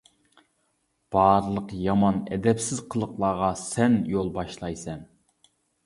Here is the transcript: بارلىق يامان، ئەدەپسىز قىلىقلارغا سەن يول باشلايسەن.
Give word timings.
بارلىق 1.15 1.75
يامان، 1.83 2.17
ئەدەپسىز 2.31 2.83
قىلىقلارغا 2.95 3.53
سەن 3.69 4.03
يول 4.17 4.37
باشلايسەن. 4.43 5.11